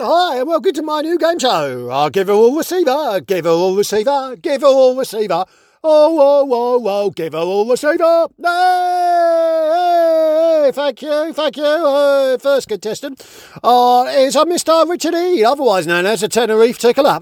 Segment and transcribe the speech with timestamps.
[0.00, 1.88] Hi, and welcome to my new game show.
[1.90, 5.44] I'll give her all receiver, give her all receiver, give her all receiver.
[5.82, 8.28] Oh, oh, oh, oh, give her all receiver.
[10.62, 11.64] Hey, thank you, thank you.
[11.64, 13.26] Uh, first contestant
[13.64, 14.88] uh, is a Mr.
[14.88, 17.18] Richard E., otherwise known as a Tenerife Tickler.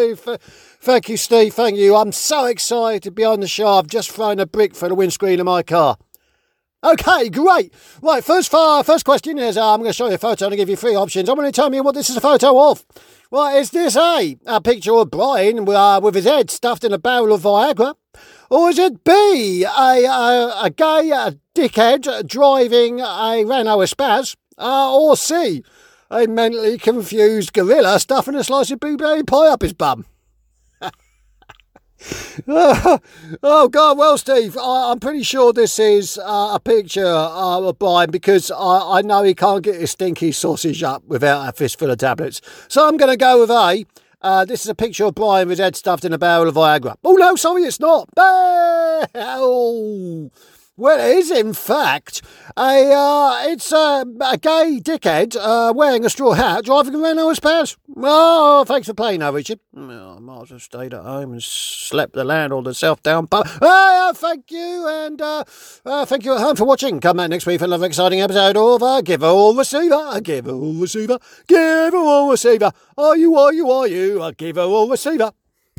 [0.00, 0.16] Hey,
[0.80, 1.94] thank you, Steve, thank you.
[1.94, 3.68] I'm so excited to be on the show.
[3.68, 5.98] I've just thrown a brick for the windscreen of my car.
[6.84, 7.74] Okay, great.
[8.00, 10.56] Right, first far, first question is uh, I'm going to show you a photo and
[10.56, 11.28] give you three options.
[11.28, 12.84] I'm going to tell me what this is a photo of.
[13.32, 16.98] Right, is this A, a picture of Brian uh, with his head stuffed in a
[16.98, 17.96] barrel of Viagra?
[18.48, 24.36] Or is it B, a, a, a gay a dickhead driving a Renault Espace?
[24.56, 25.64] Uh, or C,
[26.12, 30.06] a mentally confused gorilla stuffing a slice of blueberry pie up his bum?
[32.48, 33.98] oh God!
[33.98, 38.50] Well, Steve, I, am pretty sure this is uh, a picture uh, of Brian because
[38.50, 42.40] I, I know he can't get his stinky sausage up without a fistful of tablets.
[42.68, 43.84] So I'm going to go with A.
[44.20, 46.54] Uh, this is a picture of Brian with his head stuffed in a barrel of
[46.54, 46.96] Viagra.
[47.04, 48.08] Oh no, sorry, it's not.
[49.14, 50.07] Oh.
[50.80, 52.22] Well, it is in fact
[52.56, 57.30] a uh, it's a, a gay dickhead uh, wearing a straw hat driving a Renault
[57.32, 57.76] Espace.
[57.96, 59.58] Oh, thanks for playing, Richard.
[59.76, 63.24] Oh, I might as well stayed at home and slept the landlord self down.
[63.24, 65.42] But uh, thank you, and uh,
[65.84, 67.00] uh, thank you at home for watching.
[67.00, 70.20] Come back next week for another exciting episode of uh, Giver or Receiver.
[70.20, 71.18] Giver or Receiver.
[71.48, 72.70] Giver or Receiver.
[72.96, 73.36] Are you?
[73.36, 73.68] Are you?
[73.68, 74.22] Are you?
[74.22, 75.32] Uh, give All Receiver.